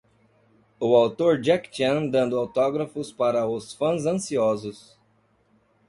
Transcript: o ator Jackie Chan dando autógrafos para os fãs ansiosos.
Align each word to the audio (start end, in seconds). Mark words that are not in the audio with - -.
o 0.79 0.87
ator 1.05 1.39
Jackie 1.43 1.71
Chan 1.77 2.07
dando 2.09 2.35
autógrafos 2.39 3.11
para 3.13 3.47
os 3.47 3.71
fãs 3.75 4.07
ansiosos. 4.07 4.97